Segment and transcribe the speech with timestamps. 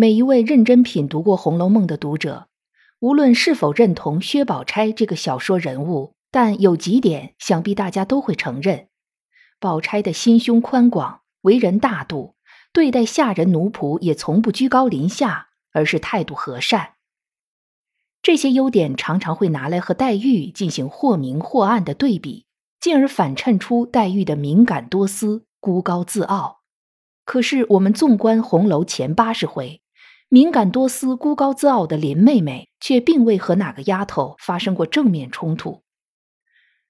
[0.00, 2.46] 每一位认真品读过《红楼梦》的读者，
[3.00, 8.86] 无论是否认同薛宝钗这个小说人物，但有几点，想必大家都会承认：
[9.58, 12.36] 宝钗的心胸宽广，为人大度，
[12.72, 16.90] 对待下人奴仆也从不居高临下，而是态度和善。
[18.22, 22.46] 这些优点常常会拿来和黛玉进行或明或暗的对比，
[22.78, 26.60] 进而反衬出黛玉的敏感多思、孤高自傲。
[27.24, 29.82] 可是，我们纵观红楼前八十回。
[30.30, 35.82] 敏感多思、孤高自傲的林妹妹，却并未和哪个丫头发生过正面冲突，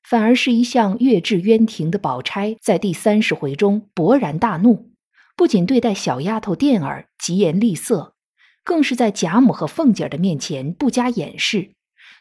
[0.02, 4.90] 反而是一向月至渊庭的宝钗，在第三十回中勃然大怒，
[5.36, 8.16] 不仅对待小丫头钿儿疾言厉色，
[8.64, 11.70] 更是在贾母和凤姐的面前不加掩饰，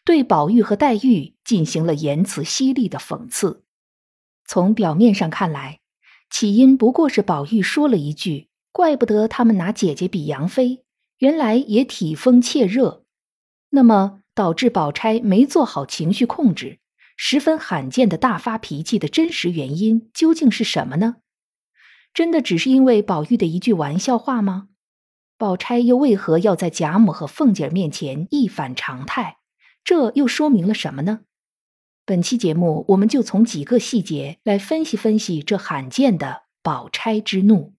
[0.06, 3.64] 对宝玉和黛玉进行了言辞犀利的讽刺。
[4.46, 5.80] 从表面上看来，
[6.30, 10.84] 起因不过是宝玉说了一句：“怪不得他们拿姐姐比杨妃。”
[11.20, 13.04] 原来也体风怯热，
[13.70, 16.80] 那么导致宝钗没做好情绪控制，
[17.16, 21.18] 十分罕见的大发脾气的真实原因究竟是什么呢？
[22.14, 24.70] 真的只是因为宝玉的一句玩笑话吗？
[25.38, 29.38] 宝钗又为何要在贾母和凤姐面前一反常态？
[29.84, 31.22] 这又说明了什么呢？
[32.06, 37.77] 本期节目，我们就从几个细节来分析分析这罕见的宝钗之怒。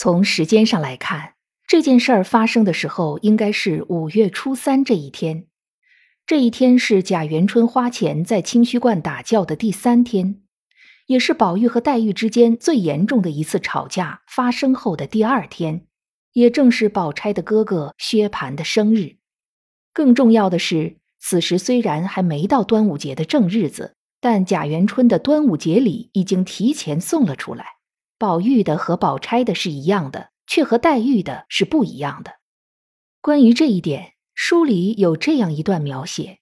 [0.00, 1.32] 从时间上来看，
[1.66, 5.46] 这件事儿发生的时候应该是五月初三这一天。
[6.24, 10.40] 这一天是贾元春花钱在清虚观打醮的第三天，
[11.08, 15.84] 也是宝玉和黛玉之间最严重的一次吵架发生后的第二天，
[16.34, 19.16] 也正是宝钗的哥哥薛蟠的生日。
[19.92, 27.77] 更重要的是，此时虽然还没到端午节的正日子，但贾元春的端午节礼已经提前送了出来。
[28.18, 32.32] 宝玉的和宝钗的是一样的，却和黛玉的是不一样的。
[33.20, 36.40] 关于这一点，书里有这样一段描写：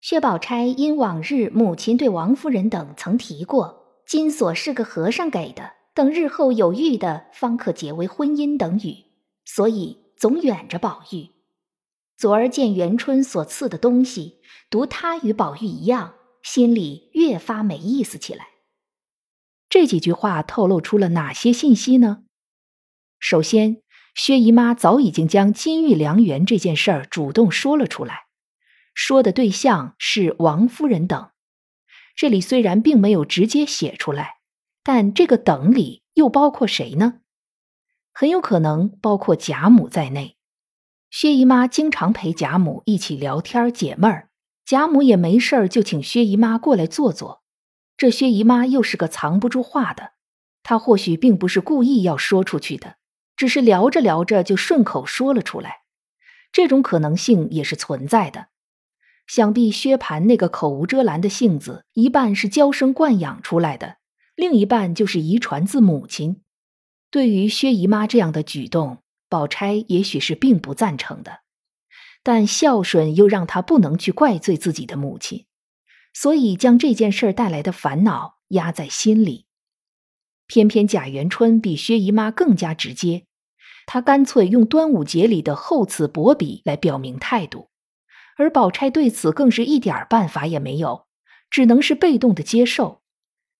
[0.00, 9.04] 薛宝钗因往日母亲对王夫人等曾提过“金锁是个和尚给的，等日后有玉的方可结为婚姻”等语，
[9.44, 11.30] 所以总远着宝玉。
[12.16, 14.38] 昨儿见元春所赐的东西，
[14.70, 18.46] 独他与宝玉一样，心里越发没意思起来。
[19.74, 22.22] 这几句话透露出了哪些信息呢？
[23.18, 23.82] 首先，
[24.14, 28.26] 薛姨妈早已经将金玉良缘这件事儿主动说了出来，
[28.94, 31.30] 说的对象是王夫人等。
[32.14, 34.36] 这里虽然并没有直接写出来，
[34.84, 37.22] 但这个“等”里又包括谁呢？
[38.12, 40.36] 很有可能包括贾母在内。
[41.10, 44.28] 薛姨妈经常陪贾母一起聊天解闷儿，
[44.64, 47.42] 贾母也没事儿就请薛姨妈过来坐坐。
[48.04, 50.12] 这薛姨妈又是个藏不住话的，
[50.62, 52.96] 她或许并不是故意要说出去的，
[53.34, 55.84] 只是聊着聊着就顺口说了出来。
[56.52, 58.48] 这种可能性也是存在的。
[59.26, 63.96] 想必薛蟠那个口无遮拦的性子，一半是娇生惯养出来的，
[64.36, 66.42] 另一半就是遗传自母亲。
[67.10, 68.98] 对于薛姨妈这样的举动，
[69.30, 71.38] 宝钗也许是并不赞成的，
[72.22, 75.46] 但孝顺又让她不能去怪罪自己的母亲。
[76.14, 79.46] 所以将这件事带来的烦恼压在心里，
[80.46, 83.26] 偏偏贾元春比薛姨妈更加直接，
[83.84, 87.68] 她干脆用端午节里的厚此薄彼来表明态度，
[88.36, 91.06] 而宝钗对此更是一点办法也没有，
[91.50, 93.02] 只能是被动的接受。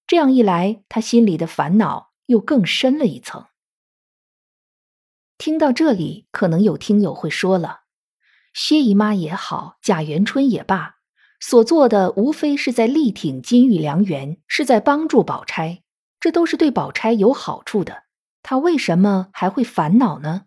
[0.07, 3.47] 这样一来，她心里的烦恼又更深了一层。
[5.37, 7.81] 听到这里，可能有听友会说了，
[8.53, 10.94] 薛姨妈也好，贾元春也罢。
[11.41, 15.83] 所做的无非是在力挺金玉良缘，是在帮助宝钗，
[16.19, 18.05] 这都是对宝钗有好处的。
[18.43, 20.45] 他为什么还会烦恼呢？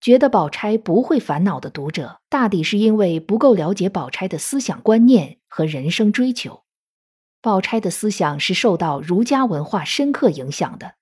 [0.00, 6.62] 觉得宝钗不会烦恼的读者，大抵是因为不够了解宝钗的思想观念和人生追求。
[7.42, 10.94] 宝钗的思想是受到儒家文化深刻影响的。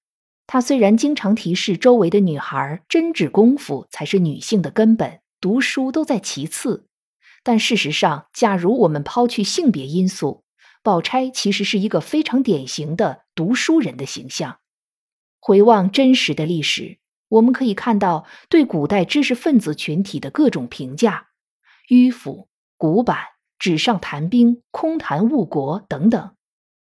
[0.49, 6.88] 她虽然经常提示周围的女孩，针指功夫才是女性的根本，读书都在其次。
[7.49, 10.45] 但事实上，假如我们抛去性别因素，
[10.83, 14.59] 宝钗其实是一个非常典型的读书人的形象。
[15.41, 16.99] 回望真实的历史，
[17.31, 21.29] 我们可以看到对古代知识分子群体的各种评价：
[21.89, 23.17] 迂腐、古板、
[23.59, 26.35] 纸上谈兵、空谈误国等等。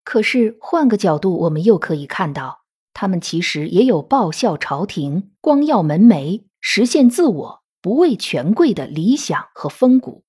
[0.03, 2.63] 可是换个角度，我们又可以看到，
[2.93, 10.25] 他们其实也有报效朝廷、光耀门楣、实现自我、不畏权贵的理想和风骨。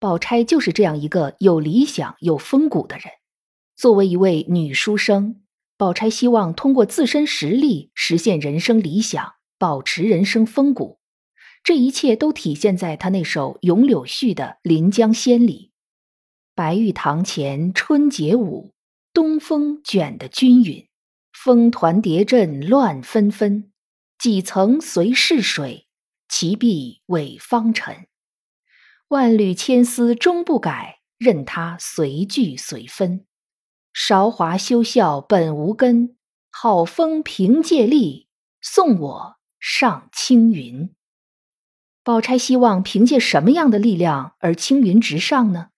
[0.00, 3.04] 宝钗就是这样一个有理想、有风骨的人。
[3.76, 5.42] 作为一位女书生，
[5.76, 11.00] 宝钗希望通过自身实力实现人生理想，保持人生风骨。
[11.62, 15.72] 这一切都体现在她那首《咏柳絮》的《临江仙》里
[16.56, 18.72] ：“白玉堂前春节舞。”
[19.12, 20.86] 东风卷得均匀，
[21.32, 23.70] 风团叠阵乱纷纷。
[24.18, 25.88] 几层随逝水，
[26.28, 28.06] 其壁委方尘。
[29.10, 33.26] 万缕千丝终不改，任它随聚随分。
[33.92, 36.16] 韶华休笑本无根，
[36.52, 38.28] 好风凭借力，
[38.60, 40.94] 送我上青云。
[42.04, 45.70] 宝钗希望凭借什么样的力量而青云直上呢？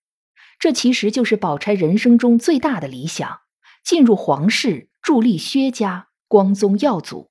[0.58, 3.40] 这其实就是宝钗人生中最大的理想：
[3.82, 7.30] 进入皇室，助力薛家，光宗耀祖。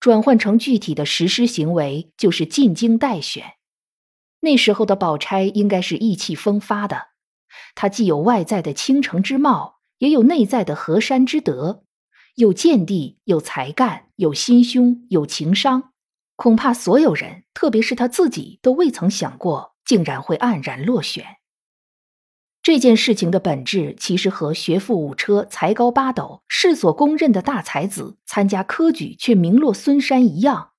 [0.00, 3.55] 转换成具体的实施行为，就是进京待选。
[4.46, 7.08] 那时候的宝钗应该是意气风发的，
[7.74, 11.82] 她既有外在的倾城之貌，也有内在的河山之德，
[12.36, 15.90] 有见地，有才干，有心胸，有情商。
[16.36, 21.24] 恐怕所有人，特别是她自己，都未曾想过，竟然会黯然落选。
[22.62, 30.70] 这件事情的本质，其实和学富五车、才高八斗、世所公认的大才子参加科举却名落孙山一样，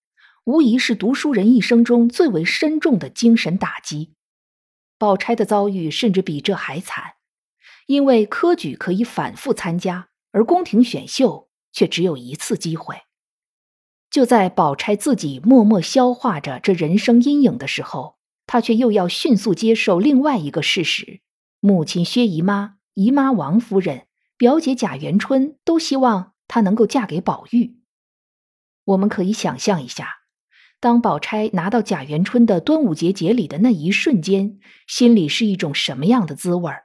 [0.48, 4.14] 无疑是读书人一生中最为深重的精神打击。
[4.98, 7.16] 宝钗的遭遇甚至比这还惨，
[7.88, 13.02] 因为科举可以反复参加，而宫廷选秀却只有一次机会。
[14.10, 18.16] 就在宝钗自己默默消化着这人生阴影的时候，
[18.46, 21.20] 她却又要迅速接受另外一个事实。
[21.60, 24.08] 母亲薛姨妈、姨妈王夫人、
[24.38, 27.82] 表姐贾元春都希望她能够嫁给宝玉。
[28.86, 30.17] 我们可以想象一下，
[30.80, 36.84] 当宝钗拿到贾元春的端午节节礼的那一瞬间，心里是一种什么样的滋味儿？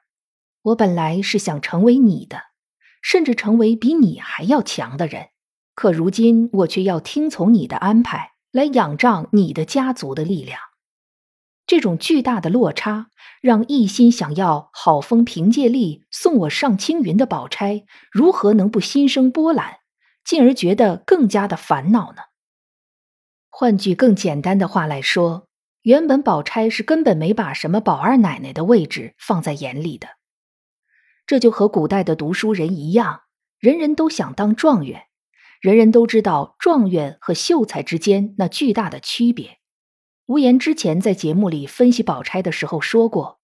[0.62, 2.38] 我本来是想成为你的，
[3.02, 5.26] 甚至成为比你还要强的人，
[5.74, 10.58] 可如今我却要听从你的安排，来仰仗你的家族的力量。
[11.66, 13.08] 这种巨大的落差，
[13.42, 19.80] 让一心想要好风凭借力送我上青云的宝钗，如何能不心生波澜，
[20.24, 22.22] 进而觉得更加的烦恼呢？
[23.54, 25.46] 换句更简单的话来说，
[25.82, 30.08] 原本宝钗是根本没把什么宝二奶奶的位置放在眼里的。
[31.26, 33.24] 这就和古代的读书人一样，
[33.58, 35.02] 人人都想当状元，
[35.60, 39.58] 人人都知道状元和秀才之间那巨大的区别。
[40.24, 43.38] 无言之前在节目里分析宝钗的时候说过，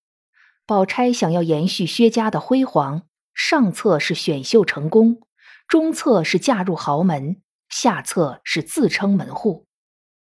[0.65, 3.03] 宝钗想要延续薛家的辉煌，
[3.35, 5.21] 上策是选秀成功，
[5.69, 9.68] 中策是嫁入豪门，下策是自称门户。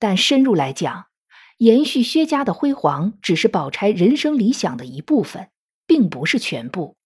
[0.03, 1.05] 但深入来讲，
[1.59, 5.47] 延续薛家的辉煌只是宝钗人生理想的一部分，
[5.87, 6.97] 并不是全部。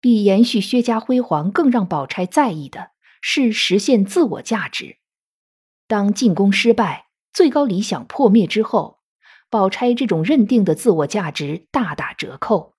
[0.00, 4.96] 比延续薛家辉煌更让宝钗在意的是实现自我价值。
[5.86, 7.06] 当进宫失败。
[7.32, 8.98] 最高理想破灭之后，
[9.48, 12.74] 宝钗这种认定的自我价值大打折扣。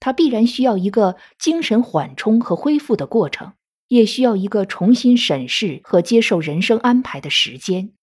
[0.00, 3.54] 她必然需要一个精神缓冲和恢复的过程，
[3.88, 7.94] 也需要一个重新审视和接受人生安排的时间。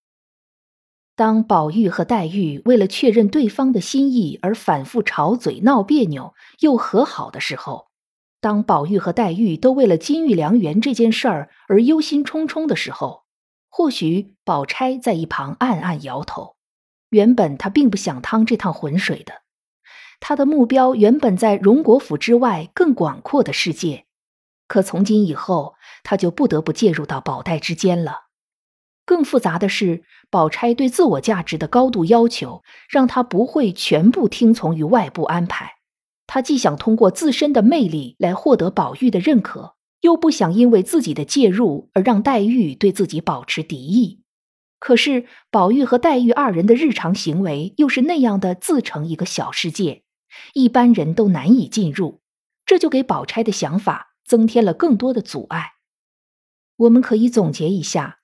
[1.15, 7.87] 当宝玉和黛玉为了确认对方的心意而反复吵嘴闹别扭，又和好的时候，
[8.41, 13.23] 当宝玉和黛玉都为了金玉良缘这件事儿而忧心忡忡的时候。
[13.69, 16.55] 或许宝钗在一旁暗暗摇头。
[17.09, 19.41] 原本她并不想趟这趟浑水的，
[20.21, 24.05] 她的目标原本在荣国府之外更广阔的世界。
[24.67, 28.24] 可从今以后，她就不得不介入到宝黛之间了。
[29.05, 35.75] 更复杂的是，宝钗对自我价值的高度要求，让她不会全部听从于外部安排。
[36.27, 39.75] 她既想通过自身的魅力来获得宝玉的认可。
[40.01, 44.21] 又不想因为自己的介入而让黛玉对自己保持敌意，
[44.77, 50.03] 可是宝玉和黛玉二人的日常行为又是那样的自成一个小世界，
[50.53, 52.21] 一般人都难以进入，
[52.67, 55.71] 这就给宝钗的想法增添了更多的阻碍。
[56.75, 58.19] 我们可以总结一下，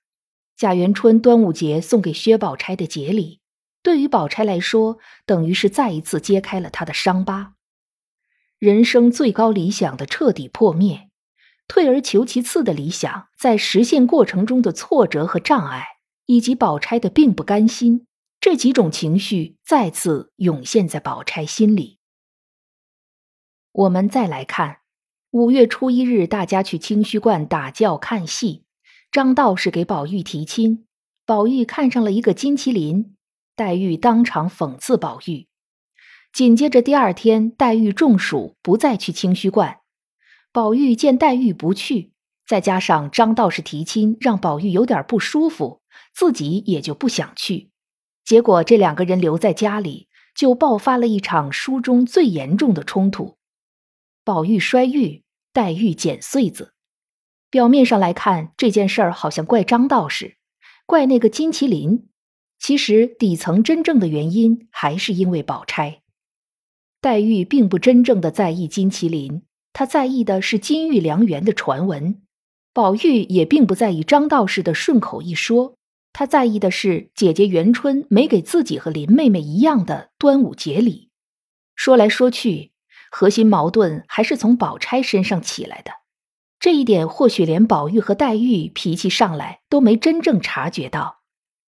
[0.56, 3.40] 贾元春端午节送给薛宝钗的节礼，
[3.82, 7.54] 对于宝钗来说，等于是再一次揭开了她的伤疤，
[8.58, 11.08] 人生最高理想的彻底破灭。
[11.68, 15.86] 退而求其次的理想，在实现过程中的挫折和障碍，
[16.26, 18.06] 以及宝钗的并不甘心，
[18.40, 21.98] 这几种情绪再次涌现在宝钗心里。
[23.70, 24.80] 我们再来看，
[25.30, 28.64] 五月初一日，大家去清虚观打醮看戏，
[29.12, 30.86] 张道士给宝玉提亲，
[31.26, 33.14] 宝玉看上了一个金麒麟，
[33.54, 35.48] 黛玉当场讽刺宝玉。
[36.32, 39.80] 紧接着第二天，黛玉中暑，不再去清虚观。
[40.50, 42.12] 宝玉见黛玉不去，
[42.46, 45.82] 再加上张道士提亲，让宝玉有点不舒服，
[46.14, 47.68] 自己也就不想去。
[48.24, 53.36] 结果这两个人留在家里，就爆发了一场书中最严重的冲突。
[54.24, 56.72] 宝玉摔玉，黛玉捡穗子。
[57.52, 60.38] 表面上来看，这件事儿好像怪张道士，
[60.86, 62.08] 怪那个金麒麟。
[62.58, 66.00] 其实底层真正的原因还是因为宝钗。
[67.02, 69.42] 黛玉并不真正的在意金麒麟。
[69.74, 72.22] 他在意的是金玉良缘的传闻，
[72.72, 75.76] 宝玉也并不在意张道士的顺口一说，
[76.14, 81.10] 他在意的是姐姐元春没给自己和林妹妹一样的端午节礼。
[81.76, 82.72] 说来说去，
[83.10, 85.90] 核心矛盾还是从宝钗身上起来的，
[86.62, 91.22] 这一点或许连宝玉和黛玉脾气上来都没真正察觉到，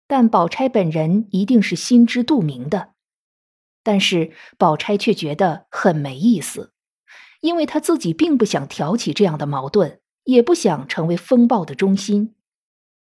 [0.08, 2.94] 但宝钗本人一定是心知肚明的。
[3.84, 6.72] 但是宝钗却觉得很没意思。
[7.40, 12.34] 因为她自己并不想挑起这样的矛盾，也不想成为风暴的中心，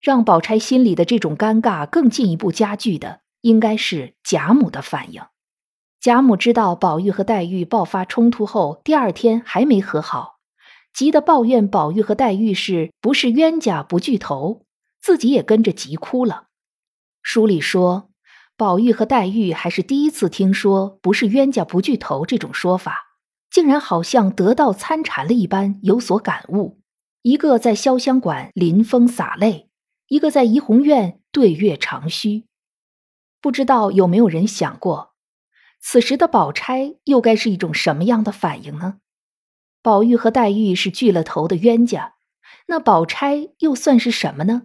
[0.01, 5.21] 让宝钗心里的这种尴尬更进一步加剧的，应该是贾母的反应。
[6.01, 10.34] 贾母知道宝玉和黛玉爆发冲突后，第二天还没和好，
[10.95, 14.65] 急得抱怨宝玉和黛玉是不是冤家不聚头，
[15.01, 16.45] 自己也跟着急哭了。
[17.21, 18.09] 书里说，
[18.55, 23.01] 宝玉和黛玉还是第一次听说“不是冤家不聚头”这种说法。
[23.49, 26.79] 竟然好像得道参禅了一般有所感悟，
[27.21, 29.69] 一个在潇湘馆临风洒泪，
[30.07, 32.45] 一个在怡红院对月长吁。
[33.41, 35.13] 不知道有没有人想过，
[35.81, 38.99] 此时的宝钗又该是一种什么样的反应呢？
[39.85, 42.15] 宝玉和黛玉是聚了头的冤家，
[42.65, 44.63] 那宝钗又算是什么呢？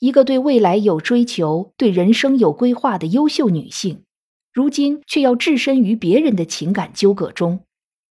[0.00, 4.04] 一个对未来有追求、对人生有规划的优秀女性。
[4.52, 7.64] 如今却要置身于别人的情感纠葛中，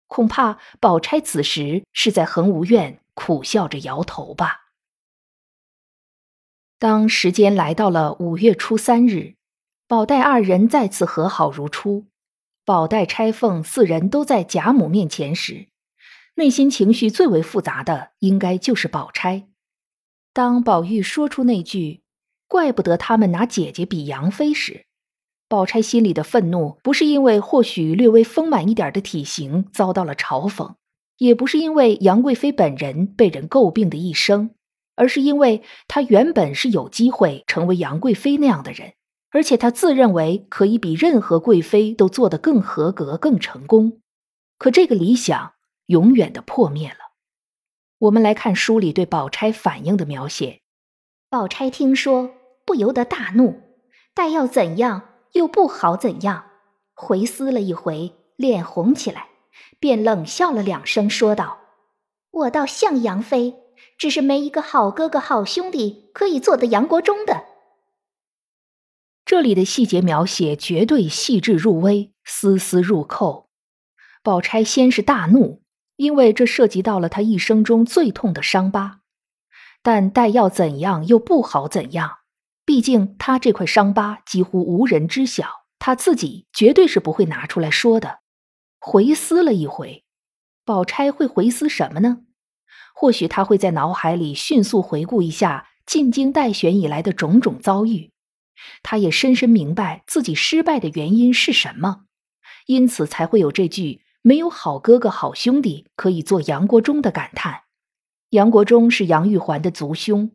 [0.05, 4.67] 恐怕宝钗此时是在恒芜院苦笑着摇头吧。
[6.77, 9.33] 当时间来到了五月初三日，
[9.87, 12.05] 宝黛二人再次和好如初，
[12.65, 15.67] 宝黛、钗凤四人都在贾母面前时，
[16.33, 19.47] 内心情绪最为复杂的应该就是宝钗。
[20.33, 22.01] 当宝玉说出那句
[22.49, 24.87] “怪不得他们拿姐姐比杨妃”时，
[25.47, 30.73] 宝钗心里的愤怒，不是因为或许略微丰满一点的体型遭到了嘲讽，
[31.19, 34.55] 也不是因为杨贵妃本人被人诟病的一生，
[34.95, 38.93] 而是因为她原本是有机会成为杨贵妃那样的人，
[39.35, 43.99] 而且她自认为可以比任何贵妃都做得更合格、更成功。
[44.57, 45.55] 可这个理想
[45.87, 47.11] 永远的破灭了。
[47.97, 50.61] 我们来看书里对宝钗反应的描写：
[51.29, 52.31] 宝钗听说，
[52.65, 53.59] 不由得大怒，
[54.13, 55.01] 待要怎样？
[55.33, 56.45] 又不好怎样，
[56.93, 59.27] 回思了一回，脸红起来，
[59.81, 61.57] 便冷笑了两声，说道
[62.31, 63.53] ：“我倒像杨妃，
[63.97, 67.47] 只是没一个好哥哥、好兄弟可以做的杨国忠的。”
[69.35, 73.49] 这里的细节描写绝对细致入微，丝丝入扣。
[74.23, 75.61] 宝钗先是大怒，
[75.97, 79.01] 因为这涉及到了她一生中最痛的伤疤，
[79.83, 82.19] 但待要怎样又不好怎样。
[82.63, 88.19] 毕竟她这块伤疤几乎无人知晓，她自己绝对是不会拿出来说的。
[88.79, 90.05] 回思了一回，
[90.63, 92.19] 宝钗会回思什么呢？
[92.93, 98.13] 或许她会在脑海里迅速回顾一下进京待选以来的种种遭遇，
[98.83, 102.05] 他也深深明白自己失败的原因是什么，
[102.67, 107.61] 因此才会有这句“没有好哥哥、好兄弟可以做杨国忠”的感叹。
[108.29, 110.31] 杨国忠是杨玉环的族兄。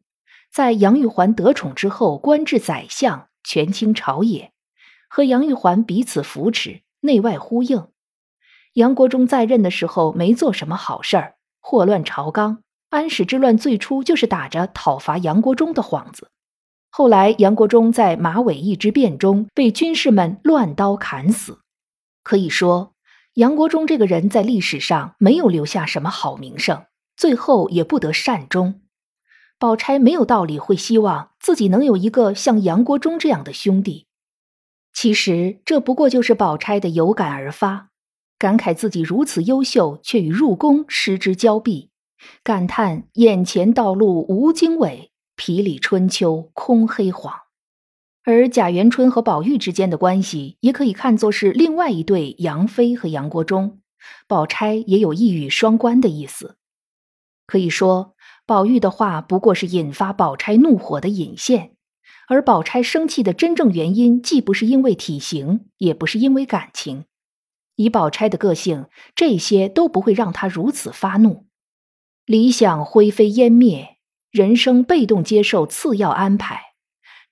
[0.52, 4.52] 在杨玉环得宠之后，官至宰相，权倾朝野，
[5.08, 7.88] 和杨玉环彼此扶持，内外呼应。
[8.74, 12.62] 杨国忠在任的时候没做什么好事儿，祸乱朝纲。
[12.88, 16.32] 安史之乱最初就是打着讨伐杨国忠的幌子，
[16.90, 21.60] 后来杨国忠在马嵬驿之变中被军士们乱刀砍死。
[22.22, 22.94] 可以说，
[23.34, 26.84] 杨国忠这个人在历史上没有留下什么好名声，
[27.16, 28.82] 最后也不得善终。
[29.58, 34.06] 宝钗没有道理会希望自己能有一个像杨国忠这样的兄弟。
[34.92, 37.90] 其实这不过就是宝钗的有感而发，
[38.38, 41.90] 感慨自己如此优秀，却与入宫失之交臂，
[42.42, 47.32] 感叹眼前道路无经纬，皮里春秋空黑黄。
[48.24, 53.80] 而贾元春和宝玉之间的关系，也可以看作是另外一对杨妃和杨国忠。
[54.28, 56.58] 宝钗也有一语双关的意思。
[57.46, 61.72] 可以说，宝玉的话不过是引发宝钗怒火的引线，
[62.28, 67.06] 而宝钗生气的真正原因，既不是因为体型，也不是因为感情。
[67.76, 71.46] 以宝钗的个性，这些都不会让她如此发怒。
[72.26, 73.96] 理想灰飞烟灭，
[74.30, 76.60] 人生被动接受次要安排。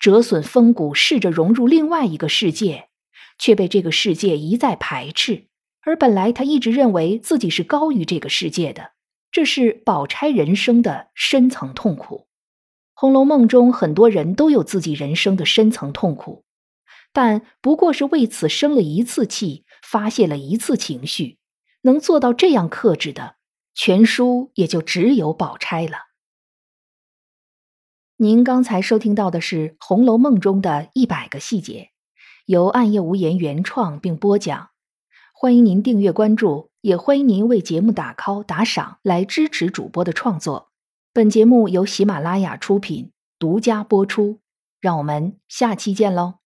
[0.01, 2.89] 折损风骨，试着融入另外一个世界，
[3.39, 5.47] 却被这个世界一再排斥。
[5.83, 8.93] 而本来他一直认为自己是高于这个世界的，
[9.33, 12.27] 这是宝钗人生的深层痛苦。
[13.01, 16.45] 《红楼梦》中很多人都有自己人生的深层痛苦，
[17.13, 21.39] 但不过是为此生了一次气，发泄了一次情绪。
[21.83, 23.37] 能做到这样克制的，
[23.75, 26.08] 全书也就只有宝钗了。
[28.21, 31.91] 您刚才收听到的是《红楼梦》中的一百个细节，
[32.47, 34.71] 由暗夜无言原创并播讲。
[35.33, 40.71] 欢迎您订阅关注，也欢迎您为节目打 call 打赏来支持主播的创作。
[41.13, 44.41] 本节目由喜马拉雅出品，独家播出。
[44.81, 46.38] 让我们下期见喽！